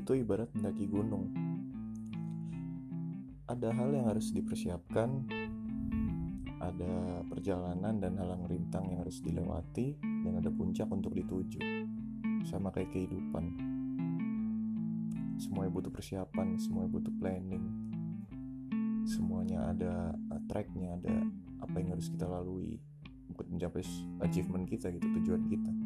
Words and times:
itu 0.00 0.16
ibarat 0.16 0.48
mendaki 0.56 0.88
gunung. 0.88 1.28
Ada 3.44 3.68
hal 3.76 3.92
yang 3.92 4.08
harus 4.08 4.32
dipersiapkan, 4.32 5.28
ada 6.60 7.20
perjalanan 7.28 8.00
dan 8.00 8.16
halang 8.16 8.48
rintang 8.48 8.88
yang 8.88 9.04
harus 9.04 9.20
dilewati, 9.20 10.00
dan 10.00 10.40
ada 10.40 10.48
puncak 10.48 10.88
untuk 10.88 11.12
dituju. 11.12 11.60
Sama 12.48 12.72
kayak 12.72 12.96
kehidupan. 12.96 13.44
Semuanya 15.36 15.72
butuh 15.72 15.92
persiapan, 15.92 16.56
semuanya 16.56 16.90
butuh 16.96 17.14
planning. 17.20 17.64
Semuanya 19.04 19.72
ada 19.72 20.14
uh, 20.32 20.42
tracknya, 20.48 20.96
ada 21.00 21.26
apa 21.60 21.76
yang 21.80 21.96
harus 21.96 22.08
kita 22.12 22.28
lalui 22.28 22.80
untuk 23.28 23.48
mencapai 23.48 23.82
achievement 24.24 24.64
kita 24.68 24.92
gitu, 24.92 25.06
tujuan 25.20 25.44
kita. 25.48 25.79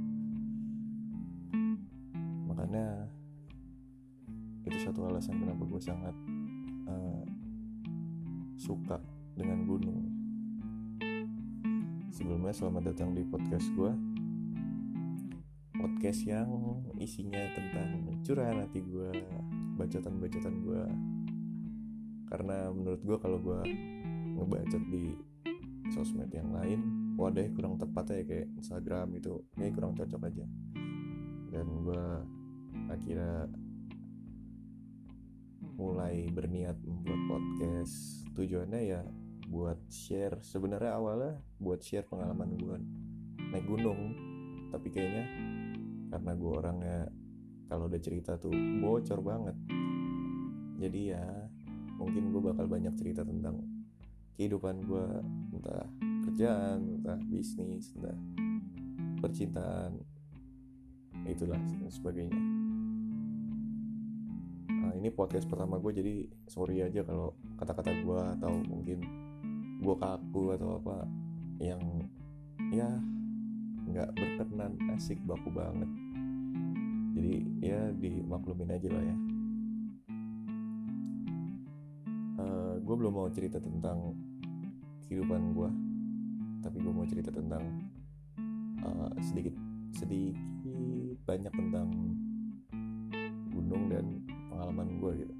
Satu 4.84 5.08
alasan 5.08 5.40
kenapa 5.40 5.64
gue 5.64 5.80
sangat 5.80 6.12
uh, 6.84 7.24
suka 8.60 9.00
dengan 9.32 9.64
gunung. 9.64 10.12
Sebelumnya 12.12 12.52
selamat 12.52 12.94
datang 12.94 13.10
di 13.10 13.26
podcast 13.26 13.66
gue 13.74 13.90
Podcast 15.74 16.22
yang 16.22 16.46
isinya 17.02 17.42
tentang 17.58 18.22
curahan 18.22 18.62
hati 18.62 18.86
gue 18.86 19.10
Bacotan-bacotan 19.74 20.62
gue 20.62 20.82
Karena 22.30 22.70
menurut 22.70 23.02
gue 23.02 23.16
kalau 23.18 23.42
gue 23.42 23.60
ngebacot 24.38 24.84
di 24.94 25.10
sosmed 25.90 26.30
yang 26.30 26.54
lain 26.54 27.10
Wadah 27.18 27.50
kurang 27.50 27.82
tepat 27.82 28.14
ya 28.14 28.22
kayak 28.22 28.46
Instagram 28.62 29.18
itu 29.18 29.42
Kayak 29.58 29.74
kurang 29.74 29.98
cocok 29.98 30.22
aja. 30.30 30.46
Dan 31.50 31.66
gue 31.82 32.04
akhirnya 32.94 33.50
mulai 35.74 36.28
berniat 36.30 36.78
membuat 36.84 37.20
podcast. 37.28 38.24
Tujuannya 38.36 38.80
ya 38.84 39.02
buat 39.50 39.78
share. 39.90 40.40
Sebenarnya 40.44 40.96
awalnya 40.96 41.34
buat 41.60 41.82
share 41.82 42.06
pengalaman 42.06 42.54
gue 42.56 42.76
naik 43.50 43.66
gunung. 43.66 44.14
Tapi 44.70 44.88
kayaknya 44.90 45.26
karena 46.14 46.32
gue 46.34 46.52
orangnya 46.52 46.98
kalau 47.66 47.90
udah 47.90 48.00
cerita 48.00 48.38
tuh 48.38 48.54
bocor 48.82 49.20
banget. 49.24 49.56
Jadi 50.78 51.00
ya 51.10 51.24
mungkin 51.98 52.30
gue 52.30 52.42
bakal 52.42 52.66
banyak 52.66 52.94
cerita 52.98 53.22
tentang 53.22 53.62
kehidupan 54.34 54.82
gue 54.82 55.06
entah 55.54 55.86
kerjaan 56.26 57.00
entah 57.00 57.18
bisnis 57.26 57.94
entah 57.98 58.18
percintaan. 59.22 59.98
Itulah 61.24 61.56
dan 61.56 61.88
sebagainya 61.88 62.53
ini 65.04 65.12
podcast 65.12 65.44
pertama 65.44 65.76
gue 65.76 65.92
jadi 65.92 66.14
sorry 66.48 66.80
aja 66.80 67.04
kalau 67.04 67.36
kata-kata 67.60 67.92
gue 67.92 68.20
atau 68.40 68.56
mungkin 68.64 69.04
gue 69.84 69.96
kaku 70.00 70.56
atau 70.56 70.80
apa 70.80 71.04
yang 71.60 72.08
ya 72.72 72.88
nggak 73.84 74.16
berkenan 74.16 74.80
asik 74.96 75.20
baku 75.28 75.52
banget. 75.52 75.92
Jadi 77.20 77.34
ya 77.60 77.92
dimaklumin 78.00 78.72
aja 78.72 78.88
lah 78.96 79.04
ya. 79.04 79.16
Uh, 82.40 82.74
gue 82.80 82.94
belum 82.96 83.12
mau 83.12 83.28
cerita 83.28 83.60
tentang 83.60 84.16
kehidupan 85.04 85.52
gue 85.52 85.68
tapi 86.64 86.80
gue 86.80 86.92
mau 86.96 87.04
cerita 87.04 87.28
tentang 87.28 87.60
uh, 88.80 89.12
sedikit 89.20 89.52
sedikit 89.92 91.20
banyak 91.28 91.52
tentang 91.52 91.92
gunung 93.52 93.92
dan 93.92 94.13
pengalaman 94.74 94.98
gue 94.98 95.12
gitu. 95.22 95.34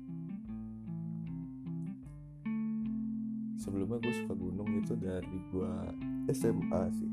Sebelumnya 3.58 3.98
gue 3.98 4.14
suka 4.14 4.34
gunung 4.38 4.70
itu 4.78 4.94
dari 4.94 5.38
gue 5.50 5.72
SMA 6.30 6.82
sih. 6.94 7.10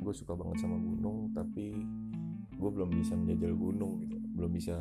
Gue 0.00 0.14
suka 0.16 0.32
banget 0.32 0.64
sama 0.64 0.80
gunung 0.80 1.28
tapi 1.36 1.76
gue 2.56 2.70
belum 2.72 2.96
bisa 2.96 3.12
menjajal 3.12 3.52
gunung 3.52 4.00
gitu. 4.08 4.16
Belum 4.32 4.56
bisa 4.56 4.80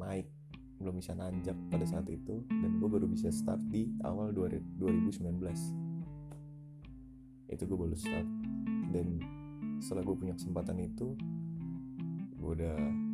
naik 0.00 0.32
belum 0.80 0.96
bisa 0.96 1.12
nanjak 1.12 1.52
pada 1.68 1.84
saat 1.84 2.08
itu 2.08 2.40
dan 2.48 2.80
gue 2.80 2.88
baru 2.88 3.04
bisa 3.04 3.28
start 3.28 3.60
di 3.68 3.92
awal 4.00 4.32
2019 4.32 5.20
itu 7.52 7.62
gue 7.68 7.76
baru 7.76 7.92
start. 7.92 8.28
Dan 8.88 9.20
setelah 9.84 10.00
gue 10.08 10.16
punya 10.16 10.32
kesempatan 10.32 10.80
itu 10.80 11.12
gue 12.40 12.50
udah 12.56 13.09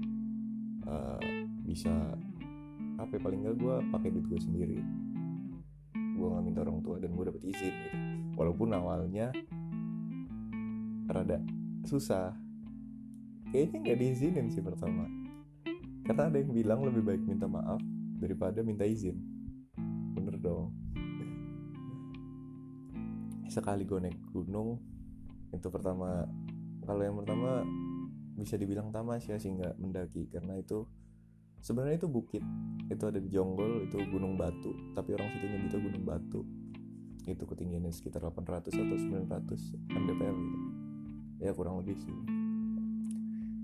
uh, 0.86 1.20
bisa 1.66 1.92
apa 2.96 3.12
ya, 3.12 3.20
paling 3.20 3.44
gak 3.44 3.56
gue 3.60 3.76
pakai 3.92 4.08
duit 4.08 4.26
gue 4.30 4.40
sendiri. 4.40 4.78
Gue 6.16 6.26
nggak 6.32 6.44
minta 6.48 6.64
orang 6.64 6.80
tua 6.80 6.96
dan 6.96 7.12
gue 7.12 7.24
dapet 7.28 7.42
izin 7.44 7.74
gitu. 7.76 7.96
Walaupun 8.40 8.72
awalnya 8.72 9.36
rada 11.06 11.38
susah. 11.84 12.32
Kayaknya 13.52 13.78
nggak 13.84 13.98
diizinin 14.00 14.46
sih 14.48 14.64
pertama. 14.64 15.04
Karena 16.06 16.30
ada 16.30 16.38
yang 16.38 16.54
bilang 16.54 16.80
lebih 16.86 17.02
baik 17.04 17.22
minta 17.26 17.44
maaf 17.44 17.82
daripada 18.16 18.64
minta 18.64 18.88
izin. 18.88 19.16
Bener 20.16 20.40
dong. 20.40 20.72
Sekali 23.46 23.84
gue 23.84 24.00
naik 24.02 24.18
gunung 24.32 24.80
itu 25.52 25.68
pertama. 25.68 26.24
Kalau 26.86 27.02
yang 27.02 27.16
pertama 27.18 27.66
bisa 28.36 28.60
dibilang 28.60 28.92
tamasya 28.92 29.40
sih 29.40 29.48
nggak 29.48 29.80
mendaki. 29.80 30.28
Karena 30.28 30.60
itu 30.60 30.84
sebenarnya 31.64 32.04
itu 32.04 32.08
bukit. 32.12 32.44
Itu 32.92 33.08
ada 33.08 33.16
di 33.16 33.32
Jonggol 33.32 33.88
itu 33.88 33.96
gunung 34.12 34.36
batu. 34.36 34.76
Tapi 34.92 35.16
orang 35.16 35.32
situ 35.32 35.44
nyebutnya 35.48 35.80
gunung 35.80 36.04
batu. 36.04 36.40
Itu 37.26 37.42
ketinggiannya 37.48 37.90
sekitar 37.90 38.22
800 38.22 38.70
atau 38.70 38.96
900 39.00 39.74
mdpl 39.88 40.36
gitu. 40.36 40.68
Ya 41.40 41.50
kurang 41.56 41.80
lebih 41.80 41.96
sih. 41.96 42.16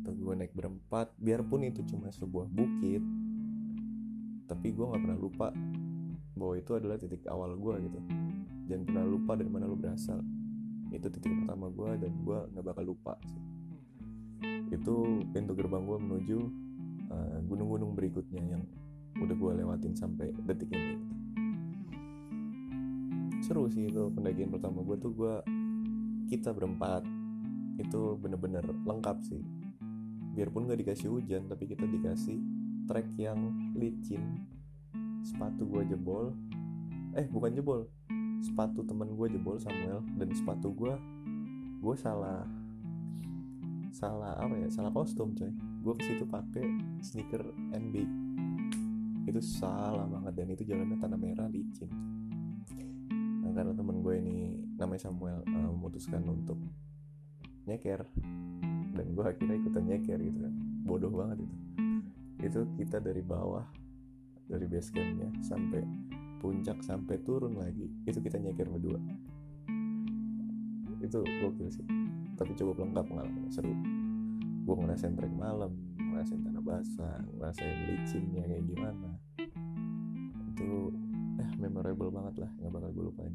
Tuh 0.02 0.16
gue 0.18 0.34
naik 0.34 0.56
berempat 0.56 1.14
biarpun 1.20 1.68
itu 1.68 1.84
cuma 1.86 2.10
sebuah 2.10 2.50
bukit 2.50 3.04
tapi 4.50 4.74
gue 4.74 4.84
nggak 4.84 5.00
pernah 5.00 5.16
lupa 5.16 5.48
bahwa 6.36 6.54
itu 6.58 6.76
adalah 6.76 6.98
titik 6.98 7.24
awal 7.30 7.54
gue 7.54 7.86
gitu. 7.86 8.00
Jangan 8.66 8.82
pernah 8.84 9.04
lupa 9.06 9.32
dari 9.38 9.48
mana 9.48 9.70
lo 9.70 9.78
berasal. 9.78 10.20
Itu 10.90 11.08
titik 11.08 11.32
pertama 11.46 11.70
gue 11.70 12.02
dan 12.02 12.12
gue 12.20 12.38
nggak 12.52 12.64
bakal 12.66 12.84
lupa 12.92 13.16
sih 13.24 13.51
itu 14.72 15.20
pintu 15.36 15.52
gerbang 15.52 15.84
gue 15.84 15.98
menuju 16.00 16.38
uh, 17.12 17.38
gunung-gunung 17.44 17.92
berikutnya 17.92 18.40
yang 18.40 18.64
udah 19.20 19.36
gue 19.36 19.52
lewatin 19.60 19.92
sampai 19.92 20.32
detik 20.48 20.72
ini. 20.72 20.96
Seru 23.44 23.68
sih 23.68 23.92
itu 23.92 24.08
pendakian 24.16 24.48
pertama 24.48 24.80
gue 24.80 24.96
tuh 24.96 25.12
gue 25.12 25.34
kita 26.32 26.56
berempat 26.56 27.04
itu 27.76 28.16
bener-bener 28.16 28.64
lengkap 28.88 29.20
sih. 29.20 29.44
Biarpun 30.32 30.64
gak 30.64 30.80
dikasih 30.80 31.12
hujan 31.12 31.44
tapi 31.52 31.68
kita 31.68 31.84
dikasih 31.84 32.40
trek 32.88 33.12
yang 33.20 33.52
licin. 33.76 34.48
Sepatu 35.20 35.68
gue 35.68 35.84
jebol 35.92 36.32
eh 37.12 37.28
bukan 37.28 37.52
jebol 37.52 37.84
sepatu 38.40 38.82
temen 38.88 39.12
gue 39.14 39.28
jebol 39.36 39.60
Samuel 39.60 40.00
dan 40.16 40.32
sepatu 40.32 40.72
gue 40.72 40.96
gue 41.78 41.94
salah 42.00 42.42
salah 44.02 44.34
apa 44.34 44.58
ya 44.58 44.66
salah 44.66 44.90
kostum 44.90 45.30
coy. 45.38 45.54
Gue 45.78 45.94
ke 45.94 46.02
situ 46.10 46.26
pakai 46.26 46.66
sneaker 47.06 47.46
NB 47.70 47.94
itu 49.30 49.38
salah 49.38 50.02
banget 50.10 50.34
dan 50.34 50.46
itu 50.50 50.62
jalannya 50.66 50.98
tanah 50.98 51.14
merah 51.14 51.46
licin 51.46 51.86
nah 53.46 53.54
karena 53.54 53.70
temen 53.70 54.02
gue 54.02 54.14
ini 54.18 54.36
namanya 54.74 55.06
Samuel 55.06 55.46
uh, 55.46 55.70
memutuskan 55.70 56.26
untuk 56.26 56.58
nyeker. 57.70 58.02
Dan 58.92 59.14
gue 59.14 59.24
akhirnya 59.24 59.56
ikutan 59.62 59.86
nyeker 59.86 60.18
gitu 60.18 60.38
kan. 60.42 60.54
Bodoh 60.82 61.10
banget 61.14 61.46
itu. 61.46 61.56
Itu 62.42 62.60
kita 62.82 62.98
dari 62.98 63.22
bawah 63.22 63.62
dari 64.50 64.66
base 64.66 64.90
campnya 64.90 65.30
sampai 65.46 65.82
puncak 66.42 66.82
sampai 66.82 67.22
turun 67.22 67.54
lagi 67.54 67.86
itu 68.02 68.18
kita 68.18 68.42
nyeker 68.42 68.66
berdua. 68.66 68.98
Itu 70.98 71.22
gokil 71.22 71.70
sih 71.70 72.01
tapi 72.42 72.58
cukup 72.58 72.82
lengkap 72.82 73.06
pengalamannya. 73.06 73.50
Seru. 73.54 73.70
Gue 74.66 74.74
ngerasain 74.82 75.14
trek 75.14 75.30
malam 75.30 75.70
ngerasain 75.94 76.42
tanah 76.42 76.60
basah 76.62 77.18
ngerasain 77.38 77.78
licinnya 77.86 78.42
kayak 78.50 78.66
gimana. 78.66 79.10
Itu 80.50 80.90
eh 81.38 81.50
memorable 81.62 82.10
banget 82.10 82.42
lah. 82.42 82.50
Nggak 82.58 82.72
bakal 82.74 82.90
gue 82.90 83.04
lupain. 83.06 83.34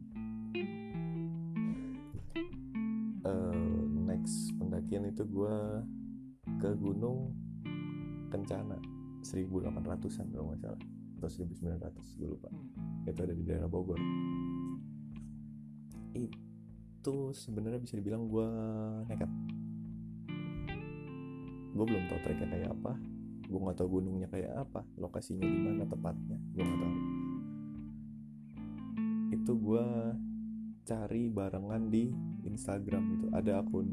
Uh, 3.23 3.87
next 4.07 4.51
pendakian 4.59 5.07
itu 5.07 5.23
gue 5.23 5.55
ke 6.59 6.69
gunung 6.75 7.31
Kencana. 8.27 8.75
1800an 9.23 10.27
kalau 10.35 10.51
nggak 10.51 10.59
salah. 10.67 10.81
Atau 11.17 11.29
1900 11.31 12.19
gue 12.19 12.27
lupa. 12.27 12.51
Itu 13.07 13.19
ada 13.23 13.31
di 13.31 13.43
daerah 13.47 13.71
Bogor. 13.71 13.99
Itu 16.11 16.46
sebenarnya 17.35 17.79
bisa 17.81 17.95
dibilang 17.95 18.27
gue 18.27 18.49
nekat. 19.07 19.31
Gue 21.77 21.85
belum 21.85 22.03
tahu 22.09 22.19
treknya 22.25 22.47
kayak 22.49 22.69
apa. 22.73 22.93
Gue 23.47 23.59
nggak 23.63 23.77
tahu 23.79 23.99
gunungnya 24.01 24.27
kayak 24.27 24.51
apa 24.55 24.83
lokasinya 24.99 25.47
di 25.47 25.59
mana 25.61 25.83
tepatnya 25.87 26.37
gue 26.55 26.63
nggak 26.63 26.81
tahu. 26.81 26.95
Itu 29.35 29.51
gue 29.55 29.85
cari 30.87 31.23
barengan 31.31 31.83
di 31.91 32.11
Instagram 32.47 33.03
gitu. 33.15 33.25
Ada 33.35 33.63
akun 33.63 33.87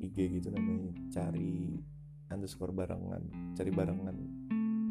IG 0.00 0.40
gitu 0.40 0.48
namanya 0.52 0.92
cari 1.08 1.80
underscore 2.28 2.74
barengan 2.74 3.22
cari 3.56 3.70
barengan. 3.72 4.16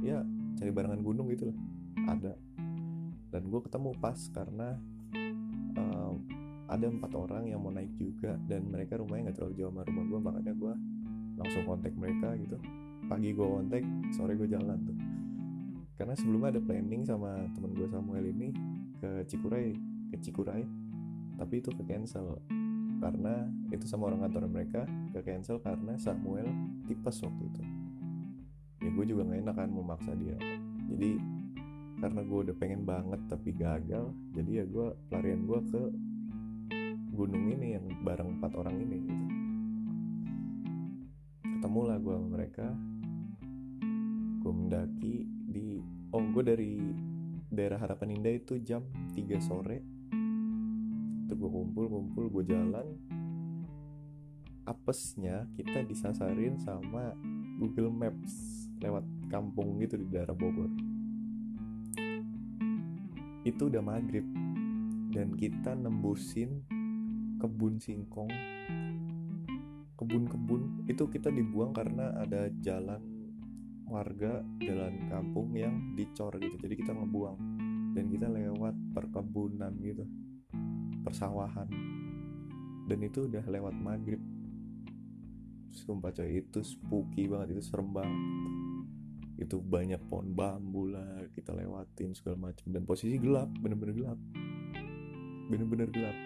Ya 0.02 0.26
cari 0.58 0.72
barengan 0.74 1.02
gunung 1.06 1.30
gitu 1.30 1.52
lah. 1.52 1.58
Ada. 2.16 2.34
Dan 3.30 3.52
gue 3.52 3.62
ketemu 3.66 3.92
pas 4.00 4.18
karena 4.32 4.80
ada 6.66 6.86
empat 6.90 7.12
orang 7.14 7.46
yang 7.46 7.62
mau 7.62 7.70
naik 7.70 7.94
juga 7.98 8.38
dan 8.50 8.66
mereka 8.70 8.98
rumahnya 8.98 9.30
nggak 9.30 9.38
terlalu 9.38 9.54
jauh 9.62 9.70
sama 9.70 9.82
rumah 9.86 10.06
gue 10.10 10.20
makanya 10.20 10.54
gue 10.58 10.74
langsung 11.38 11.64
kontak 11.68 11.94
mereka 11.94 12.34
gitu. 12.42 12.58
Pagi 13.06 13.30
gue 13.38 13.46
kontak 13.46 13.84
sore 14.18 14.34
gue 14.34 14.50
jalan 14.50 14.78
tuh. 14.82 14.98
Karena 15.96 16.14
sebelumnya 16.18 16.58
ada 16.58 16.62
planning 16.62 17.04
sama 17.06 17.38
temen 17.54 17.72
gue 17.78 17.88
Samuel 17.88 18.26
ini 18.34 18.50
ke 19.00 19.24
Cikuray 19.30 19.72
ke 20.12 20.18
Cikuray 20.20 20.66
tapi 21.38 21.62
itu 21.62 21.70
ke 21.70 21.84
cancel. 21.86 22.42
Karena 22.98 23.46
itu 23.70 23.86
sama 23.86 24.10
orang 24.10 24.26
kantor 24.26 24.50
mereka 24.50 24.82
ke 25.14 25.20
cancel 25.22 25.62
karena 25.62 25.94
Samuel 26.02 26.50
tipes 26.90 27.22
waktu 27.22 27.44
itu. 27.46 27.64
Ya 28.82 28.90
gue 28.90 29.06
juga 29.06 29.22
nggak 29.30 29.40
enak 29.46 29.56
kan 29.56 29.70
memaksa 29.70 30.12
dia. 30.18 30.38
Jadi 30.90 31.22
karena 31.96 32.22
gue 32.28 32.40
udah 32.50 32.56
pengen 32.60 32.84
banget 32.84 33.22
tapi 33.32 33.56
gagal 33.56 34.12
jadi 34.36 34.62
ya 34.62 34.66
gue 34.68 34.88
pelarian 35.08 35.48
gue 35.48 35.60
ke 35.72 35.82
gunung 37.16 37.48
ini 37.48 37.80
yang 37.80 37.88
bareng 38.04 38.38
empat 38.38 38.52
orang 38.60 38.76
ini 38.76 38.98
gitu. 39.08 39.26
Ketemu 41.56 41.82
lah 41.88 41.98
gue 41.98 42.14
sama 42.14 42.28
mereka. 42.36 42.68
Gue 44.44 44.54
mendaki 44.54 45.16
di 45.48 45.80
oh 46.12 46.22
gue 46.36 46.44
dari 46.44 46.72
daerah 47.48 47.80
Harapan 47.80 48.20
Indah 48.20 48.36
itu 48.36 48.60
jam 48.60 48.84
3 49.16 49.40
sore. 49.40 49.80
Itu 51.26 51.34
gue 51.40 51.50
kumpul 51.50 51.88
kumpul 51.88 52.28
gue 52.28 52.44
jalan. 52.52 52.88
Apesnya 54.68 55.48
kita 55.56 55.88
disasarin 55.88 56.60
sama 56.60 57.16
Google 57.56 57.96
Maps 57.96 58.68
lewat 58.84 59.08
kampung 59.32 59.80
gitu 59.80 59.96
di 59.96 60.12
daerah 60.12 60.36
Bogor. 60.36 60.70
Itu 63.48 63.72
udah 63.72 63.80
maghrib. 63.80 64.28
Dan 65.16 65.32
kita 65.40 65.72
nembusin 65.80 66.68
kebun 67.42 67.78
singkong 67.82 68.32
kebun-kebun 69.96 70.86
itu 70.92 71.08
kita 71.08 71.32
dibuang 71.32 71.72
karena 71.72 72.12
ada 72.20 72.52
jalan 72.60 73.00
warga 73.88 74.44
jalan 74.60 75.08
kampung 75.08 75.56
yang 75.56 75.96
dicor 75.96 76.36
gitu. 76.42 76.58
Jadi 76.60 76.74
kita 76.76 76.92
ngebuang 76.92 77.38
dan 77.96 78.06
kita 78.12 78.28
lewat 78.28 78.76
perkebunan 78.92 79.72
gitu 79.80 80.04
persawahan. 81.06 81.70
Dan 82.86 83.00
itu 83.02 83.26
udah 83.26 83.46
lewat 83.48 83.74
maghrib. 83.78 84.22
Sumpah 85.74 86.12
coy 86.12 86.44
itu 86.44 86.60
spooky 86.62 87.28
banget 87.32 87.56
itu 87.56 87.64
serem 87.64 87.90
banget. 87.96 88.22
Itu 89.36 89.60
banyak 89.60 90.00
pohon 90.08 90.32
bambu 90.32 90.92
lah 90.92 91.28
kita 91.36 91.52
lewatin 91.52 92.16
segala 92.16 92.52
macam 92.52 92.68
dan 92.72 92.84
posisi 92.84 93.16
gelap 93.20 93.48
bener-bener 93.60 93.96
gelap. 93.96 94.20
Bener-bener 95.46 95.88
gelap 95.94 96.18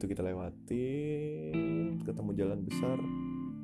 itu 0.00 0.16
kita 0.16 0.24
lewatin 0.24 2.00
ketemu 2.08 2.30
jalan 2.32 2.64
besar 2.64 2.96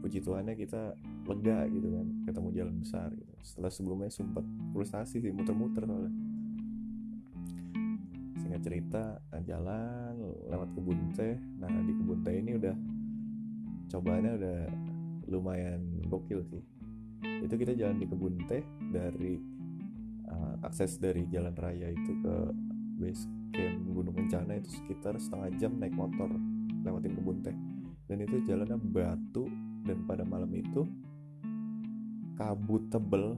puji 0.05 0.21
Tuhannya 0.21 0.53
kita 0.53 0.93
lega 1.25 1.65
gitu 1.73 1.89
kan 1.97 2.07
ketemu 2.29 2.49
jalan 2.53 2.77
besar 2.77 3.09
gitu. 3.17 3.33
Setelah 3.41 3.73
sebelumnya 3.73 4.13
sempat 4.13 4.45
frustasi 4.77 5.25
sih 5.25 5.33
muter-muter 5.33 5.89
soalnya. 5.89 6.13
Singkat 8.37 8.61
cerita 8.61 9.03
jalan 9.49 10.13
lewat 10.53 10.69
kebun 10.77 11.17
teh. 11.17 11.41
Nah 11.57 11.73
di 11.89 11.93
kebun 11.97 12.21
teh 12.21 12.37
ini 12.37 12.53
udah 12.61 12.77
cobaannya 13.97 14.33
udah 14.37 14.59
lumayan 15.33 16.05
gokil 16.05 16.45
sih. 16.53 16.63
Itu 17.43 17.57
kita 17.57 17.73
jalan 17.73 17.97
di 17.97 18.07
kebun 18.07 18.45
teh 18.45 18.61
dari 18.93 19.41
uh, 20.29 20.61
akses 20.69 21.01
dari 21.01 21.25
jalan 21.33 21.57
raya 21.57 21.91
itu 21.97 22.13
ke 22.21 22.35
base 22.97 23.29
camp 23.53 23.77
Gunung 23.93 24.17
Kencana 24.17 24.57
itu 24.57 24.73
sekitar 24.73 25.17
setengah 25.21 25.53
jam 25.61 25.73
naik 25.77 25.93
motor 25.93 26.29
lewatin 26.85 27.13
kebun 27.17 27.39
teh. 27.45 27.57
Dan 28.07 28.23
itu 28.23 28.39
jalannya 28.47 28.79
batu 28.79 29.51
dan 29.83 30.07
pada 30.07 30.23
malam 30.23 30.51
itu 30.55 30.87
kabut 32.39 32.87
tebel 32.93 33.35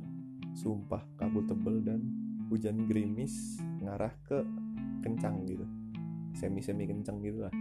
sumpah 0.52 1.00
kabut 1.16 1.46
tebel 1.46 1.80
dan 1.80 2.00
hujan 2.50 2.84
gerimis 2.90 3.62
ngarah 3.80 4.12
ke 4.26 4.42
kencang 5.00 5.46
gitu. 5.48 5.64
Semi 6.36 6.60
semi 6.60 6.84
kencang 6.84 7.18
gitu 7.24 7.46
lah. 7.46 7.54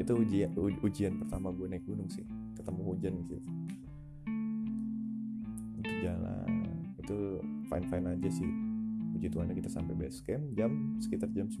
Itu 0.00 0.16
ujian 0.16 0.56
ujian 0.56 1.12
pertama 1.20 1.52
gue 1.52 1.66
naik 1.68 1.84
gunung 1.84 2.08
sih 2.08 2.24
ketemu 2.56 2.80
hujan 2.88 3.14
gitu. 3.26 3.36
Itu 5.80 5.92
jalan 6.04 6.48
itu 7.00 7.18
fine 7.66 7.86
fine 7.90 8.06
aja 8.06 8.30
sih 8.30 8.69
puji 9.20 9.36
Tuhan 9.36 9.52
kita 9.52 9.68
sampai 9.68 9.92
base 10.00 10.24
camp 10.24 10.40
jam 10.56 10.96
sekitar 10.96 11.28
jam 11.36 11.44
9 11.44 11.60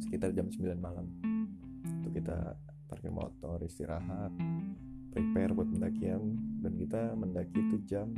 sekitar 0.00 0.32
jam 0.32 0.48
9 0.48 0.72
malam. 0.80 1.04
Itu 2.00 2.08
kita 2.16 2.56
parkir 2.88 3.12
motor 3.12 3.60
istirahat 3.60 4.32
prepare 5.12 5.52
buat 5.52 5.68
pendakian 5.68 6.40
dan 6.64 6.72
kita 6.80 7.12
mendaki 7.12 7.60
itu 7.60 7.76
jam 7.84 8.08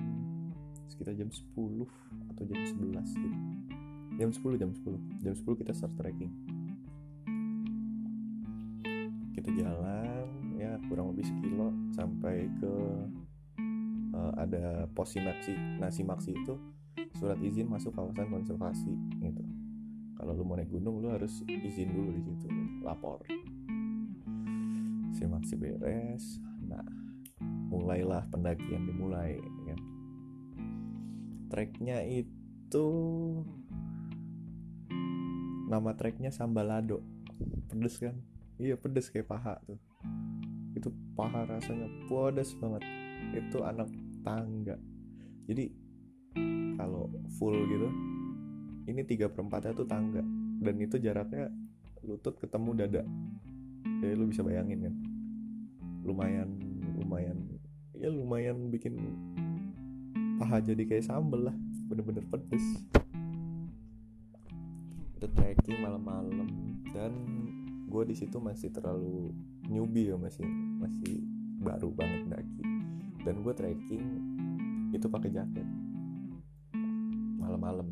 sekitar 0.87 1.19
jam 1.19 1.35
10 1.35 1.83
atau 2.31 2.43
jam 2.47 2.63
11 2.63 2.79
gitu. 3.11 3.39
Jam 4.15 4.31
10 4.31 4.63
jam 4.63 4.71
10 4.71 4.95
jam 5.27 5.35
10 5.35 5.51
kita 5.67 5.75
start 5.75 5.99
trekking. 5.99 6.31
Kita 9.35 9.51
jalan 9.51 10.31
ya 10.63 10.79
kurang 10.87 11.11
lebih 11.11 11.27
sekilo 11.27 11.75
sampai 11.91 12.47
ke 12.63 12.75
uh, 14.15 14.33
ada 14.39 14.87
pos 14.95 15.11
simaksi 15.11 15.59
nah 15.83 15.91
simaksi 15.91 16.31
itu 16.31 16.55
surat 17.15 17.39
izin 17.39 17.71
masuk 17.71 17.95
kawasan 17.95 18.27
konservasi 18.31 18.93
gitu. 19.23 19.43
Kalau 20.19 20.33
lu 20.35 20.47
mau 20.47 20.59
naik 20.59 20.71
gunung 20.71 21.03
lu 21.03 21.11
harus 21.11 21.43
izin 21.47 21.91
dulu 21.95 22.11
di 22.15 22.23
situ 22.23 22.47
lapor. 22.83 23.23
Simaksi 25.15 25.55
beres 25.55 26.43
nah 26.65 26.83
mulailah 27.71 28.25
pendakian 28.31 28.87
dimulai 28.87 29.37
ya. 29.67 29.77
treknya 31.51 32.03
itu 32.03 32.87
nama 35.71 35.95
treknya 35.95 36.35
Sambalado. 36.35 37.03
Pedes 37.71 37.99
kan? 37.99 38.15
Iya 38.59 38.79
pedes 38.79 39.11
kayak 39.11 39.31
paha 39.31 39.59
tuh. 39.67 39.79
Itu 40.75 40.91
paha 41.15 41.47
rasanya 41.47 41.87
pedes 42.11 42.55
banget. 42.59 42.83
Itu 43.35 43.63
anak 43.63 43.91
tangga. 44.23 44.79
Jadi 45.47 45.84
kalau 46.75 47.11
full 47.39 47.55
gitu 47.71 47.89
ini 48.85 49.01
tiga 49.05 49.33
perempatnya 49.33 49.73
tuh 49.73 49.89
tangga. 49.89 50.21
Dan 50.61 50.75
itu 50.81 50.97
jaraknya 51.01 51.49
lutut 52.05 52.37
ketemu 52.37 52.71
dada. 52.85 53.03
Jadi 54.01 54.13
lu 54.17 54.29
bisa 54.29 54.45
bayangin 54.45 54.89
kan? 54.89 54.95
Lumayan 56.05 56.51
lumayan 56.95 57.39
ya 57.95 58.07
lumayan 58.13 58.71
bikin 58.71 58.95
paha 60.37 60.61
jadi 60.61 60.85
kayak 60.85 61.09
sambel 61.09 61.49
lah. 61.49 61.57
Bener-bener 61.89 62.25
pedes. 62.29 62.65
Itu 65.17 65.27
trekking 65.33 65.81
malam-malam. 65.81 66.49
Dan 66.93 67.13
gue 67.89 68.03
di 68.05 68.15
situ 68.17 68.37
masih 68.37 68.69
terlalu 68.69 69.33
newbie 69.65 70.13
ya 70.13 70.17
masih 70.21 70.45
masih 70.77 71.25
baru 71.65 71.89
banget 71.89 72.29
daki. 72.29 72.63
Dan 73.25 73.41
gue 73.41 73.53
trekking 73.57 74.05
itu 74.93 75.07
pakai 75.09 75.33
jaket 75.33 75.84
malam-malam. 77.55 77.89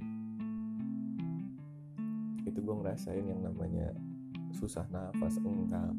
Itu 2.42 2.59
gue 2.59 2.75
ngerasain 2.83 3.23
yang 3.23 3.47
namanya 3.47 3.95
susah 4.59 4.87
nafas 4.90 5.38
enggak. 5.38 5.95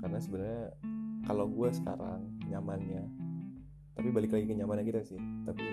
Karena 0.00 0.18
sebenarnya 0.18 0.64
kalau 1.28 1.50
gue 1.50 1.68
sekarang 1.74 2.24
nyamannya 2.46 3.04
tapi 3.96 4.12
balik 4.12 4.30
lagi 4.32 4.46
ke 4.46 4.54
nyamannya 4.54 4.84
kita 4.86 5.00
sih 5.02 5.18
tapi 5.42 5.64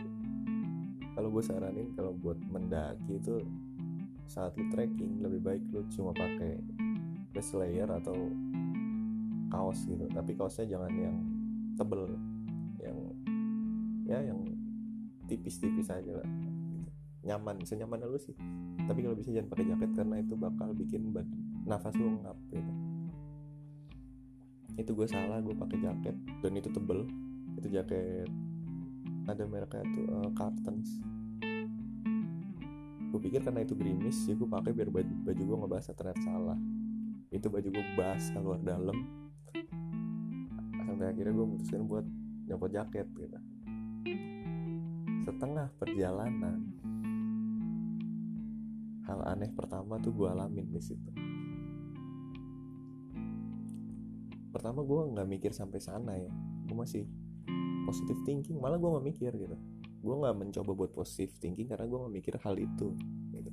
kalau 1.13 1.29
gue 1.29 1.43
saranin 1.43 1.91
kalau 1.93 2.15
buat 2.17 2.39
mendaki 2.49 3.19
itu 3.21 3.43
saat 4.25 4.55
lu 4.57 4.65
trekking 4.73 5.21
lebih 5.21 5.43
baik 5.43 5.63
lu 5.69 5.85
cuma 5.93 6.15
pakai 6.15 6.57
base 7.35 7.53
layer 7.53 7.89
atau 7.89 8.15
kaos 9.53 9.85
gitu. 9.85 10.09
Tapi 10.09 10.33
kaosnya 10.33 10.65
jangan 10.65 10.93
yang 10.97 11.17
tebel 11.77 12.09
yang 12.81 12.97
ya 14.09 14.19
yang 14.25 14.41
tipis-tipis 15.27 15.89
aja 15.89 16.19
lah. 16.19 16.29
Nyaman 17.23 17.63
senyaman 17.63 18.03
lu 18.03 18.19
sih. 18.19 18.35
Tapi 18.83 18.99
kalau 19.03 19.15
bisa 19.15 19.31
jangan 19.31 19.49
pakai 19.51 19.65
jaket 19.71 19.89
karena 19.95 20.15
itu 20.19 20.33
bakal 20.35 20.75
bikin 20.75 21.15
nafas 21.63 21.95
lu 21.95 22.19
ngap 22.19 22.37
gitu. 22.51 22.73
Itu 24.75 24.91
gue 24.97 25.07
salah 25.07 25.39
gue 25.39 25.55
pakai 25.55 25.77
jaket. 25.79 26.15
Dan 26.43 26.59
itu 26.59 26.67
tebel. 26.73 27.07
Itu 27.55 27.67
jaket. 27.71 28.27
Ada 29.23 29.47
mereknya 29.47 29.87
tuh 29.87 30.05
uh, 30.11 30.29
Cartons 30.35 31.13
gue 33.13 33.21
pikir 33.29 33.45
karena 33.45 33.61
itu 33.61 33.77
gerimis 33.77 34.25
ya 34.25 34.33
gue 34.33 34.49
pakai 34.49 34.73
biar 34.73 34.89
baju, 34.89 35.13
baju 35.21 35.41
gue 35.45 35.57
nggak 35.61 35.71
basah 35.77 35.93
ternyata 35.93 36.21
salah. 36.25 36.57
Itu 37.29 37.45
baju 37.53 37.69
gue 37.69 37.85
basah 37.93 38.41
luar 38.41 38.57
dalam. 38.65 39.05
Sampai 40.81 41.13
akhirnya 41.13 41.29
gue 41.29 41.45
memutuskan 41.45 41.85
buat 41.85 42.05
nyopot 42.49 42.73
jaket 42.73 43.05
gitu 43.13 43.37
setengah 45.23 45.71
perjalanan. 45.79 46.59
Hal 49.07 49.19
aneh 49.23 49.51
pertama 49.55 49.95
tuh 50.03 50.11
gue 50.11 50.27
alamin 50.27 50.67
di 50.67 50.83
situ. 50.83 51.11
Pertama 54.51 54.83
gue 54.83 55.01
nggak 55.15 55.27
mikir 55.27 55.51
sampai 55.55 55.79
sana 55.79 56.19
ya. 56.19 56.31
Gue 56.67 56.75
masih 56.75 57.07
positive 57.87 58.19
thinking. 58.27 58.59
Malah 58.59 58.75
gue 58.75 58.89
nggak 58.91 59.07
mikir 59.15 59.31
gitu. 59.31 59.55
Gue 60.03 60.15
nggak 60.19 60.35
mencoba 60.35 60.71
buat 60.75 60.91
positive 60.91 61.39
thinking 61.39 61.71
karena 61.71 61.87
gue 61.87 61.99
nggak 62.03 62.15
mikir 62.19 62.35
hal 62.43 62.55
itu 62.59 62.91
gitu. 63.31 63.51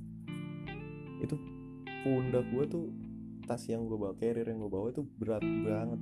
Itu 1.23 1.35
pundak 2.03 2.51
gue 2.51 2.63
tuh 2.67 2.91
tas 3.47 3.63
yang 3.71 3.87
gue 3.87 3.95
bawa 3.95 4.15
carrier 4.19 4.47
yang 4.47 4.59
gue 4.59 4.71
bawa 4.71 4.91
itu 4.91 5.07
berat 5.19 5.43
banget. 5.43 6.01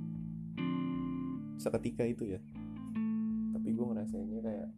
Seketika 1.62 2.02
itu 2.06 2.26
ya. 2.26 2.42
Tapi 3.54 3.68
gue 3.70 3.86
ngerasainnya 3.86 4.42
kayak 4.42 4.68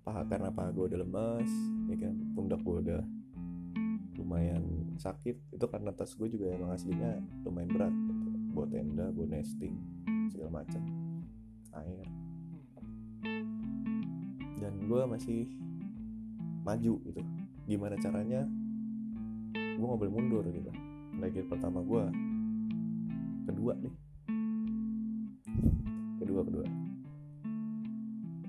paha 0.00 0.24
karena 0.24 0.48
paha 0.48 0.72
gue 0.72 0.84
udah 0.90 1.00
lemas 1.04 1.50
ya 1.92 1.96
kan? 2.00 2.14
Pundak 2.32 2.60
gue 2.64 2.76
udah 2.80 3.02
lumayan 4.16 4.64
sakit. 4.96 5.36
Itu 5.56 5.66
karena 5.68 5.92
tas 5.92 6.16
gue 6.16 6.28
juga 6.28 6.52
emang 6.52 6.72
aslinya 6.72 7.20
lumayan 7.44 7.70
berat 7.72 7.94
gitu. 7.94 8.22
buat 8.50 8.68
tenda 8.72 9.06
buat 9.12 9.28
nesting 9.30 9.76
segala 10.32 10.64
macam. 10.64 10.82
Air. 11.76 12.06
Dan 14.60 14.74
gue 14.88 15.02
masih 15.08 15.40
maju 16.64 16.94
gitu. 17.06 17.20
Gimana 17.68 17.96
caranya? 18.00 18.44
Gue 19.54 19.84
nggak 19.84 20.00
boleh 20.00 20.12
mundur 20.12 20.44
gitu. 20.48 20.72
Lagi 21.20 21.44
pertama 21.44 21.84
gue 21.84 22.04
kedua 23.48 23.72
nih. 23.80 23.94
Kedua 26.20 26.40
kedua. 26.44 26.66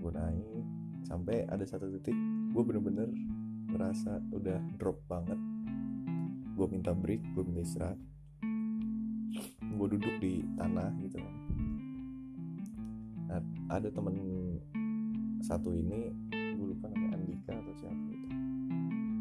Gue 0.01 0.11
naik 0.11 0.80
sampai 1.11 1.43
ada 1.51 1.67
satu 1.67 1.91
titik 1.91 2.15
gue 2.55 2.63
bener-bener 2.63 3.11
ngerasa 3.75 4.23
udah 4.31 4.63
drop 4.79 4.95
banget. 5.11 5.35
Gue 6.55 6.67
minta 6.71 6.95
break 6.95 7.19
gue 7.35 7.43
minta 7.43 7.67
istirahat. 7.67 7.99
Gue 9.59 9.87
duduk 9.91 10.15
di 10.23 10.39
tanah 10.55 10.87
gitu 11.03 11.19
kan. 11.19 11.35
Nah, 13.27 13.43
ada 13.75 13.91
temen 13.91 14.15
satu 15.43 15.75
ini 15.75 16.15
gue 16.31 16.67
lupa 16.71 16.87
namanya 16.87 17.19
Andika 17.19 17.59
atau 17.59 17.75
siapa 17.75 18.03
gitu 18.07 18.27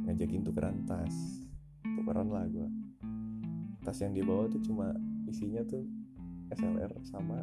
ngajakin 0.06 0.42
tukeran 0.47 0.87
tas. 0.87 1.42
Tukeran 1.82 2.30
lah 2.30 2.47
gue 2.47 2.70
tas 3.82 3.99
yang 3.99 4.14
dibawa 4.14 4.47
tuh 4.47 4.62
cuma 4.62 4.94
isinya 5.26 5.66
tuh 5.66 5.82
SLR 6.54 6.94
sama 7.02 7.42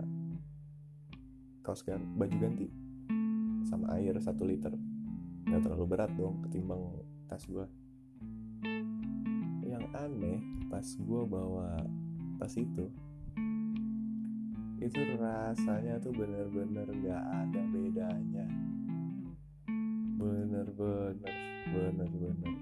kaos 1.68 1.84
gan 1.84 2.00
baju 2.16 2.36
ganti 2.40 2.87
sama 3.68 4.00
air 4.00 4.16
satu 4.24 4.48
liter. 4.48 4.72
Nggak 5.44 5.68
terlalu 5.68 5.86
berat 5.92 6.12
dong 6.16 6.40
ketimbang 6.48 7.04
tas 7.28 7.44
gue 7.44 7.68
yang 9.68 9.84
aneh 9.92 10.40
pas 10.72 10.88
gue 10.88 11.22
bawa 11.28 11.84
tas 12.40 12.56
itu 12.56 12.88
itu 14.78 15.02
rasanya 15.18 15.98
tuh 15.98 16.14
bener-bener 16.14 16.86
gak 17.02 17.24
ada 17.26 17.62
bedanya. 17.74 18.46
Bener-bener 20.22 21.34
bener-bener. 21.74 22.56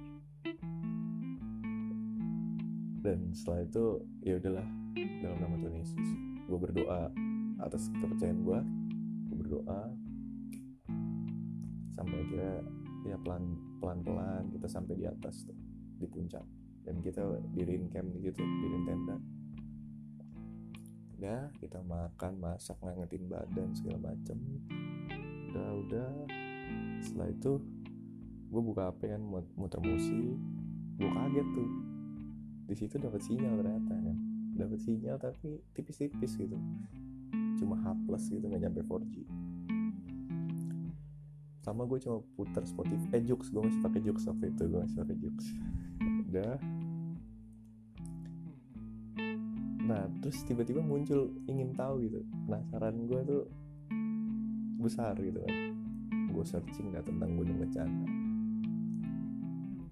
Dan 3.04 3.20
setelah 3.36 3.68
itu 3.68 3.86
ya 4.24 4.40
udahlah 4.40 4.68
dalam 4.96 5.38
nama 5.44 5.56
Tuhan 5.60 5.76
Yesus 5.76 6.10
gue 6.46 6.58
berdoa 6.58 7.12
atas 7.60 7.92
kepercayaan 8.00 8.42
gue 8.42 8.60
gue 9.30 9.36
berdoa 9.36 9.82
sampai 11.96 12.18
akhirnya 12.22 12.56
ya 13.08 13.18
pelan 13.24 13.56
pelan 13.80 14.00
pelan 14.04 14.44
kita 14.52 14.68
sampai 14.68 14.94
di 15.00 15.06
atas 15.08 15.48
tuh 15.48 15.58
di 15.98 16.06
puncak. 16.06 16.44
Dan 16.86 17.02
kita 17.02 17.26
diriin 17.56 17.90
camp 17.90 18.14
gitu 18.22 18.46
diriin 18.46 18.86
tenda 18.86 19.18
udah 21.16 21.48
kita 21.64 21.80
makan 21.82 22.38
masak 22.38 22.78
ngangetin 22.84 23.26
badan 23.32 23.72
segala 23.74 24.14
macem. 24.14 24.38
Udah 25.50 25.70
udah. 25.82 26.10
Setelah 27.02 27.32
itu 27.32 27.52
gue 28.52 28.62
buka 28.62 28.94
HP 28.94 29.16
kan 29.16 29.24
muter 29.56 29.82
musik. 29.82 30.38
Gue 31.02 31.10
kaget 31.10 31.48
tuh. 31.56 31.70
Di 32.70 32.76
situ 32.78 32.96
dapat 33.02 33.26
sinyal 33.26 33.58
ternyata 33.58 33.96
kan. 33.96 34.18
Dapat 34.54 34.80
sinyal 34.84 35.18
tapi 35.18 35.66
tipis-tipis 35.74 36.36
gitu. 36.38 36.58
Cuma 37.58 37.80
H 37.80 37.96
plus 38.06 38.30
gitu 38.30 38.46
nggak 38.46 38.68
nyampe 38.68 38.84
4G 38.84 39.35
sama 41.66 41.82
gue 41.90 41.98
cuma 41.98 42.22
putar 42.38 42.62
Spotify. 42.70 43.18
Eh 43.18 43.26
Jux. 43.26 43.50
Gue 43.50 43.66
masih 43.66 43.82
pakai 43.82 44.02
Jux 44.06 44.22
waktu 44.30 44.54
itu. 44.54 44.64
Gue 44.70 44.80
masih 44.86 44.98
pakai 45.02 45.16
Jux. 45.18 45.38
Udah. 46.30 46.56
Nah 49.90 50.04
terus 50.22 50.38
tiba-tiba 50.46 50.86
muncul 50.86 51.34
ingin 51.50 51.74
tahu 51.74 52.06
gitu. 52.06 52.22
Penasaran 52.46 53.10
gue 53.10 53.20
tuh 53.26 53.44
besar 54.78 55.18
gitu 55.18 55.42
kan. 55.42 55.56
Gue 56.30 56.46
searching 56.46 56.94
lah 56.94 57.02
tentang 57.02 57.34
gunung 57.34 57.58
bencana 57.58 58.06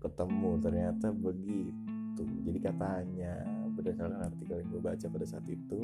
ketemu 0.04 0.52
ternyata 0.60 1.08
begitu. 1.16 2.24
Jadi 2.44 2.60
katanya 2.60 3.34
berdasarkan 3.74 4.30
artikel 4.30 4.62
yang 4.62 4.70
gue 4.70 4.82
baca 4.84 5.06
pada 5.10 5.26
saat 5.26 5.48
itu 5.48 5.80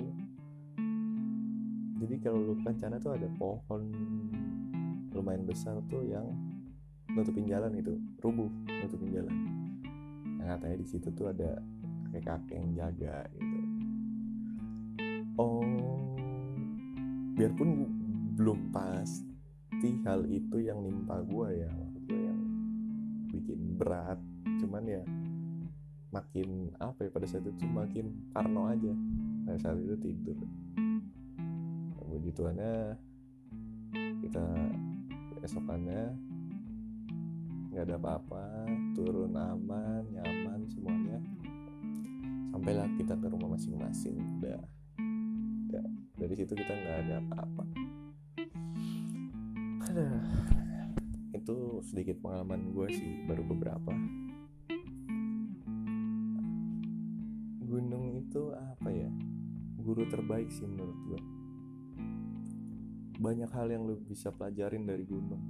jadi 2.00 2.16
kalau 2.24 2.40
lu 2.40 2.56
kencana 2.64 2.96
tuh 2.98 3.12
ada 3.12 3.28
pohon 3.36 3.92
lumayan 5.20 5.44
besar 5.44 5.76
tuh 5.92 6.08
yang 6.08 6.24
nutupin 7.12 7.44
jalan 7.44 7.76
itu 7.76 8.00
rubuh 8.24 8.48
nutupin 8.66 9.12
jalan. 9.12 9.36
Nah 10.40 10.56
katanya 10.56 10.78
di 10.80 10.88
situ 10.88 11.12
tuh 11.12 11.36
ada 11.36 11.60
kakek-kakek 12.10 12.56
yang 12.56 12.72
jaga 12.74 13.16
gitu. 13.36 13.60
Oh 15.36 15.64
biarpun 17.36 17.70
belum 18.40 18.72
pasti 18.72 19.90
hal 20.08 20.24
itu 20.28 20.64
yang 20.64 20.80
nimpa 20.84 21.24
gue 21.24 21.64
ya 21.64 21.72
gue 22.08 22.20
yang 22.20 22.42
bikin 23.32 23.80
berat 23.80 24.20
cuman 24.60 24.84
ya 24.84 25.04
makin 26.10 26.74
apa 26.82 27.06
ya 27.06 27.10
pada 27.14 27.28
saat 27.30 27.46
itu 27.46 27.66
makin 27.70 28.10
parno 28.34 28.70
aja. 28.70 28.94
Pada 29.46 29.58
saat 29.62 29.78
itu 29.82 29.96
tidur. 30.02 30.38
Begituannya 32.10 32.98
kita 34.26 34.46
esokannya 35.44 36.14
nggak 37.70 37.86
ada 37.86 37.96
apa-apa 37.96 38.44
turun 38.98 39.32
aman 39.38 40.04
nyaman 40.12 40.68
semuanya. 40.68 41.20
Sampailah 42.52 42.90
kita 43.00 43.16
ke 43.16 43.28
rumah 43.32 43.56
masing-masing. 43.56 44.20
Udah 44.42 44.60
udah. 45.70 45.86
Dari 46.20 46.34
situ 46.36 46.54
kita 46.58 46.74
nggak 46.76 46.98
ada 47.08 47.16
apa-apa. 47.24 47.64
Itu 51.32 51.80
sedikit 51.88 52.20
pengalaman 52.20 52.76
gue 52.76 52.88
sih 52.92 53.24
baru 53.24 53.44
beberapa. 53.48 53.94
Gunung 57.64 58.18
itu 58.18 58.52
apa 58.54 58.90
ya? 58.92 59.10
Guru 59.80 60.04
terbaik 60.10 60.52
sih 60.52 60.68
menurut 60.68 61.00
gue 61.08 61.39
banyak 63.20 63.52
hal 63.52 63.68
yang 63.68 63.84
lo 63.84 64.00
bisa 64.00 64.32
pelajarin 64.32 64.88
dari 64.88 65.04
gunung. 65.04 65.44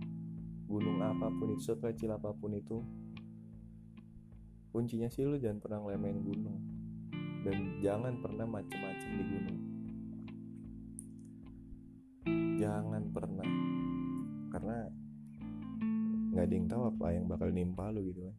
Gunung 0.65 1.05
apa 1.05 1.29
pun 1.29 1.53
itu 1.53 1.69
sekecil 1.69 2.09
apa 2.09 2.33
pun 2.33 2.57
itu 2.57 2.81
kuncinya 4.73 5.05
sih 5.09 5.25
lo 5.29 5.37
jangan 5.37 5.61
pernah 5.61 5.85
ngelemehin 5.85 6.19
gunung. 6.25 6.57
Dan 7.45 7.77
jangan 7.79 8.17
pernah 8.25 8.49
macem-macem 8.49 9.09
di 9.13 9.25
gunung. 9.29 9.59
Jangan 12.57 13.03
pernah. 13.13 13.47
Karena 14.49 14.77
nggak 16.33 16.45
ada 16.49 16.53
yang 16.57 16.67
tahu 16.67 16.83
apa 16.89 17.05
yang 17.13 17.25
bakal 17.29 17.53
nimpa 17.53 17.93
lo 17.93 18.01
gitu 18.01 18.21
kan. 18.25 18.35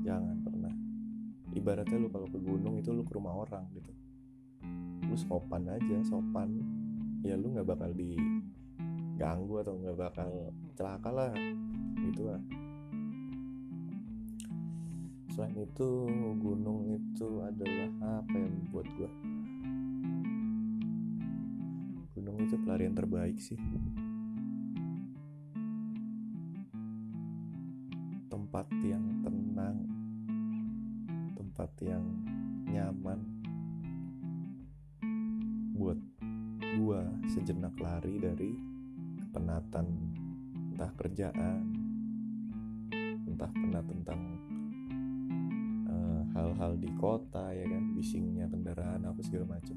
Jangan 0.00 0.36
pernah. 0.40 0.72
Ibaratnya 1.52 1.96
lu 2.00 2.08
kalau 2.08 2.24
ke 2.24 2.40
gunung 2.40 2.80
itu 2.80 2.88
lu 2.88 3.04
ke 3.04 3.12
rumah 3.12 3.36
orang 3.36 3.68
gitu. 3.76 3.92
Lu 5.04 5.16
sopan 5.20 5.68
aja 5.68 6.00
sopan 6.08 6.73
ya 7.24 7.34
lu 7.40 7.56
nggak 7.56 7.66
bakal 7.66 7.90
diganggu 7.96 9.54
atau 9.64 9.74
nggak 9.80 9.98
bakal 9.98 10.30
celaka 10.76 11.10
lah 11.10 11.32
gitu 12.04 12.28
lah. 12.28 12.42
Selain 15.34 15.56
itu 15.58 15.88
gunung 16.38 16.94
itu 16.94 17.42
adalah 17.42 18.22
apa 18.22 18.36
yang 18.38 18.54
buat 18.70 18.86
gue 18.94 19.10
itu 22.54 22.60
pelarian 22.60 22.94
terbaik 22.94 23.34
sih. 23.40 23.58
Tempat 28.30 28.70
yang 28.86 29.02
tenang 29.26 29.78
tempat 31.34 31.70
yang 31.82 32.04
nyaman 32.70 33.33
sejenak 37.34 37.74
lari 37.82 38.22
dari 38.22 38.54
kepenatan 39.18 39.86
entah 40.70 40.92
kerjaan 40.94 41.66
entah 43.26 43.50
penat 43.50 43.82
tentang 43.90 44.20
uh, 45.90 46.22
hal-hal 46.38 46.78
di 46.78 46.86
kota 46.94 47.50
ya 47.50 47.66
kan? 47.66 47.90
Bisingnya 47.98 48.46
kendaraan 48.46 49.02
apa 49.02 49.18
segala 49.26 49.58
macem. 49.58 49.74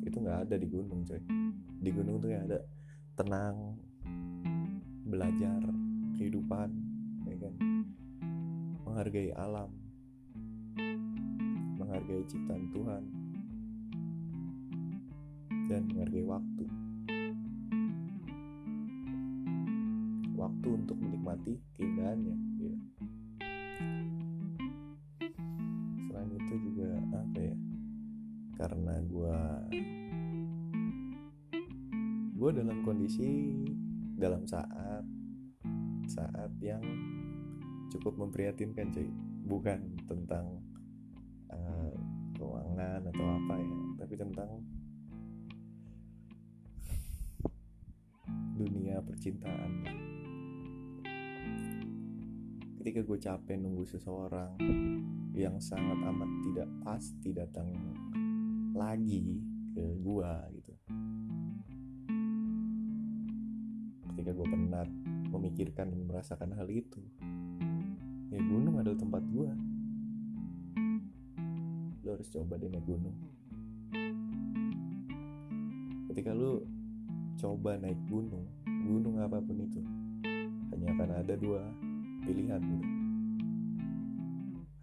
Itu 0.00 0.24
nggak 0.24 0.48
ada 0.48 0.56
di 0.56 0.64
gunung 0.64 1.04
coy. 1.04 1.20
Di 1.84 1.90
gunung 1.92 2.16
tuh 2.24 2.32
ya 2.32 2.40
ada. 2.40 2.56
Tenang 3.20 3.76
belajar 5.04 5.60
kehidupan 6.16 6.72
ya 7.28 7.36
kan? 7.36 7.54
Menghargai 8.88 9.28
alam 9.36 9.68
menghargai 11.76 12.24
ciptaan 12.24 12.72
Tuhan 12.72 13.02
dan 15.74 15.90
menghargai 15.90 16.22
waktu 16.22 16.64
waktu 20.38 20.68
untuk 20.70 20.94
menikmati 21.02 21.58
keindahannya 21.74 22.36
ya. 22.62 22.74
selain 26.06 26.30
itu 26.30 26.54
juga 26.70 26.94
apa 27.18 27.38
ya 27.42 27.56
karena 28.54 28.94
gue 29.02 29.38
gue 32.38 32.50
dalam 32.54 32.78
kondisi 32.86 33.58
dalam 34.14 34.46
saat 34.46 35.02
saat 36.06 36.54
yang 36.62 36.86
cukup 37.90 38.14
memprihatinkan 38.14 38.94
cuy 38.94 39.10
bukan 39.50 39.90
tentang 40.06 40.54
uh, 41.50 41.94
keuangan 42.38 43.10
atau 43.10 43.26
apa 43.26 43.54
ya 43.58 43.78
tapi 43.98 44.14
tentang 44.14 44.62
percintaan 49.24 49.72
ketika 52.76 53.00
gue 53.00 53.18
capek 53.24 53.56
nunggu 53.56 53.88
seseorang 53.88 54.52
yang 55.32 55.56
sangat 55.64 55.96
amat 55.96 56.28
tidak 56.44 56.68
pasti 56.84 57.32
datang 57.32 57.72
lagi 58.76 59.40
ke 59.72 59.80
gue 59.80 60.32
gitu. 60.60 60.72
Ketika 64.12 64.30
gue 64.36 64.44
penat 64.44 64.92
memikirkan 65.32 65.88
dan 65.88 66.04
merasakan 66.04 66.52
hal 66.52 66.68
itu 66.68 67.00
ya 68.28 68.44
gunung 68.44 68.76
adalah 68.76 69.00
tempat 69.00 69.24
gue 69.24 69.50
lo 72.04 72.08
harus 72.12 72.28
coba 72.28 72.60
deh 72.60 72.68
naik 72.68 72.84
gunung. 72.84 73.16
Ketika 76.12 76.36
lo 76.36 76.68
coba 77.40 77.80
naik 77.80 78.04
gunung 78.04 78.63
gunung 78.84 79.16
apa 79.16 79.40
pun 79.40 79.56
itu. 79.64 79.80
Hanya 80.70 80.92
akan 80.92 81.10
ada 81.24 81.34
dua 81.40 81.60
pilihan 82.28 82.60
gitu. 82.60 82.86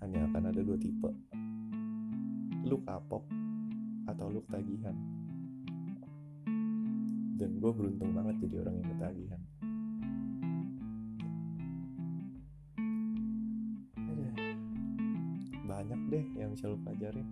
Hanya 0.01 0.25
akan 0.33 0.43
ada 0.49 0.61
dua 0.65 0.77
tipe. 0.81 1.09
Lu 2.65 2.81
kapok 2.81 3.21
atau 4.09 4.25
lu 4.33 4.41
ketagihan. 4.49 4.97
Dan 7.37 7.57
gue 7.57 7.71
beruntung 7.73 8.13
banget 8.13 8.41
jadi 8.45 8.65
orang 8.65 8.75
yang 8.81 8.89
ketagihan. 8.97 9.41
Banyak 15.65 16.01
deh 16.13 16.25
yang 16.37 16.49
bisa 16.53 16.69
lu 16.69 16.77
pelajarin 16.83 17.25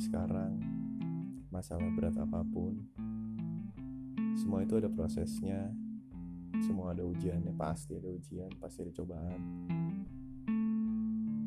sekarang 0.00 0.56
masalah 1.52 1.86
berat 1.92 2.16
apa 2.16 2.40
pun 2.48 2.88
semua 4.32 4.64
itu 4.64 4.80
ada 4.80 4.88
prosesnya 4.88 5.68
semua 6.64 6.92
ada 6.92 7.04
ujiannya 7.06 7.54
pasti 7.54 7.96
ada 7.96 8.08
ujian 8.10 8.50
pasti 8.58 8.82
ada 8.84 8.92
cobaan. 8.96 9.40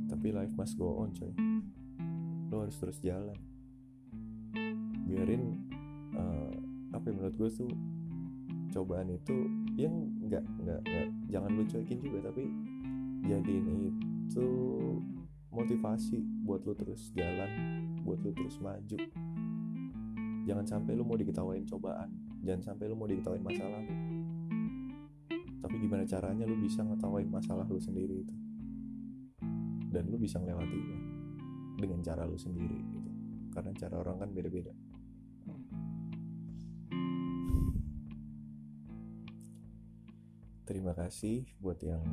Tapi 0.08 0.28
life 0.30 0.54
must 0.56 0.78
go 0.78 1.02
on 1.02 1.12
coy. 1.12 1.34
Lo 2.54 2.64
harus 2.64 2.78
terus 2.78 3.02
jalan. 3.02 3.36
Biarin 5.10 5.60
uh, 6.16 6.54
apa 6.94 7.06
yang 7.10 7.18
menurut 7.20 7.36
gue 7.36 7.50
tuh 7.50 7.72
cobaan 8.74 9.10
itu 9.14 9.38
yang 9.78 9.94
nggak 10.26 10.42
nggak 10.66 10.80
nggak 10.82 11.08
jangan 11.30 11.50
lu 11.54 11.64
cuekin 11.70 12.02
juga 12.02 12.34
tapi 12.34 12.50
jadiin 13.22 13.94
itu 14.26 14.48
motivasi 15.54 16.26
buat 16.42 16.66
lu 16.66 16.74
terus 16.74 17.14
jalan 17.14 17.50
buat 18.04 18.20
lu 18.22 18.36
terus 18.36 18.60
maju. 18.60 19.00
Jangan 20.44 20.66
sampai 20.68 20.92
lu 20.94 21.08
mau 21.08 21.16
diketawain 21.16 21.64
cobaan 21.64 22.24
jangan 22.44 22.76
sampai 22.76 22.92
lu 22.92 22.96
mau 23.00 23.08
diketawain 23.08 23.40
masalah 23.40 23.80
tapi 25.64 25.80
gimana 25.80 26.04
caranya 26.04 26.44
lu 26.44 26.60
bisa 26.60 26.84
ngetawain 26.84 27.32
masalah 27.32 27.64
lu 27.72 27.80
sendiri 27.80 28.28
itu? 28.28 28.36
Dan 29.88 30.12
lu 30.12 30.20
bisa 30.20 30.36
melewatinya 30.36 31.00
dengan 31.80 32.04
cara 32.04 32.28
lu 32.28 32.36
sendiri 32.36 32.84
gitu. 32.84 33.10
Karena 33.56 33.72
cara 33.72 33.96
orang 34.04 34.20
kan 34.20 34.30
beda-beda. 34.36 34.76
Terima 40.68 40.92
kasih 40.92 41.48
buat 41.64 41.80
yang 41.80 42.04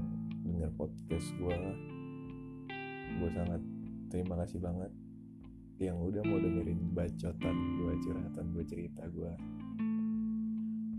dengar 0.46 0.70
podcast 0.78 1.26
gue 1.34 1.58
gue 3.18 3.30
sangat 3.34 3.62
terima 4.14 4.38
kasih 4.38 4.62
banget 4.62 4.94
yang 5.80 5.96
udah 5.96 6.20
mau 6.28 6.36
dengerin 6.36 6.92
bacotan 6.92 7.56
gue 7.80 7.92
curhatan 8.04 8.46
gue 8.52 8.64
cerita 8.68 9.02
gue 9.08 9.32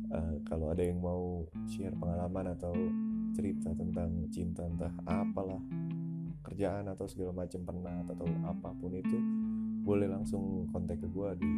uh, 0.09 0.35
kalau 0.49 0.73
ada 0.73 0.81
yang 0.81 0.97
mau 0.97 1.45
share 1.69 1.93
pengalaman 1.93 2.57
atau 2.57 2.73
cerita 3.37 3.71
tentang 3.77 4.25
cinta 4.33 4.65
entah 4.65 4.89
apalah 5.05 5.61
kerjaan 6.41 6.89
atau 6.89 7.05
segala 7.05 7.45
macam 7.45 7.61
pernah 7.61 8.01
atau 8.09 8.25
apa 8.43 8.69
pun 8.73 8.91
itu 8.97 9.17
boleh 9.85 10.09
langsung 10.09 10.65
kontak 10.73 10.97
ke 10.97 11.07
gue 11.07 11.29
di 11.37 11.51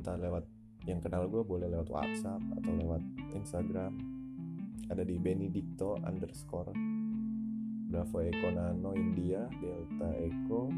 entah 0.00 0.16
lewat 0.16 0.44
yang 0.84 1.00
kenal 1.00 1.28
gue 1.28 1.44
boleh 1.44 1.68
lewat 1.68 1.88
WhatsApp 1.88 2.40
atau 2.60 2.72
lewat 2.76 3.00
Instagram. 3.32 3.96
Ada 4.92 5.00
di 5.00 5.16
Benedicto 5.16 5.96
underscore 6.04 6.76
Bravo 7.88 8.20
Eko 8.20 8.52
Nano 8.52 8.92
India 8.92 9.48
Delta 9.64 10.12
Eko 10.12 10.68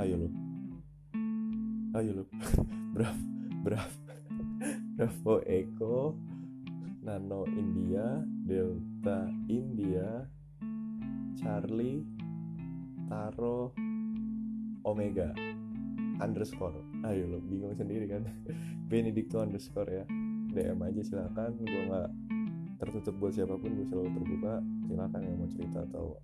ayo 0.00 0.14
lu. 0.16 0.28
Ayo 1.92 2.10
lu. 2.22 2.24
Bravo 2.96 3.32
Bravo. 3.62 4.00
Bravo 4.96 5.34
Eko. 5.44 6.16
Nano 7.04 7.44
India. 7.52 8.24
Delta 8.42 9.28
India. 9.46 10.26
Charlie. 11.36 12.00
Taro 13.06 13.76
Omega. 14.88 15.30
Underscore. 16.18 16.80
Ayo 17.04 17.28
lo 17.28 17.38
bingung 17.44 17.76
sendiri 17.76 18.08
kan? 18.08 18.24
Benedicto 18.90 19.38
underscore 19.44 19.92
ya. 19.92 20.04
DM 20.52 20.80
aja 20.82 21.02
silakan. 21.04 21.54
Gue 21.62 21.82
nggak 21.86 22.10
tertutup 22.82 23.14
buat 23.20 23.36
siapa 23.36 23.54
pun 23.60 23.78
gue 23.78 23.86
selalu 23.86 24.10
terbuka. 24.16 24.54
Silakan 24.88 25.20
yang 25.22 25.36
mau 25.38 25.50
cerita 25.52 25.84
atau 25.86 26.18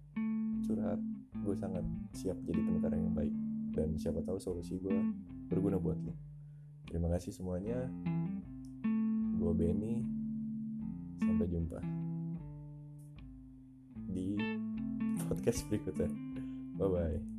curhat 0.66 1.00
gue 1.38 1.54
sangat 1.54 1.86
siap 2.12 2.36
jadi 2.44 2.60
pendengar 2.60 2.92
yang 2.92 3.14
baik 3.14 3.32
dan 3.78 3.94
siapa 3.94 4.26
tahu 4.26 4.42
solusi 4.42 4.82
gue 4.82 4.98
berguna 5.46 5.78
buat 5.78 6.02
lo 6.02 6.28
terima 6.88 7.12
kasih 7.12 7.36
semuanya. 7.36 7.84
Gue 9.38 9.52
Benny. 9.54 10.02
Sampai 11.20 11.46
jumpa 11.46 11.78
di 14.08 14.34
podcast 15.28 15.68
berikutnya. 15.68 16.08
Bye 16.80 16.88
bye 16.88 17.37